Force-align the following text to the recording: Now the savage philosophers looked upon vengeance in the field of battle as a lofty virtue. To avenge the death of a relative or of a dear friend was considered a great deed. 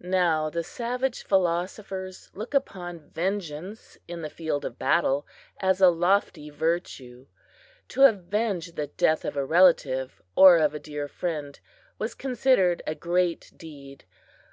Now 0.00 0.50
the 0.50 0.64
savage 0.64 1.22
philosophers 1.22 2.32
looked 2.34 2.52
upon 2.54 2.98
vengeance 3.10 3.96
in 4.08 4.22
the 4.22 4.28
field 4.28 4.64
of 4.64 4.76
battle 4.76 5.24
as 5.60 5.80
a 5.80 5.88
lofty 5.88 6.50
virtue. 6.50 7.28
To 7.90 8.02
avenge 8.06 8.72
the 8.74 8.88
death 8.88 9.24
of 9.24 9.36
a 9.36 9.44
relative 9.44 10.20
or 10.34 10.56
of 10.56 10.74
a 10.74 10.80
dear 10.80 11.06
friend 11.06 11.60
was 11.96 12.16
considered 12.16 12.82
a 12.88 12.96
great 12.96 13.52
deed. 13.56 14.04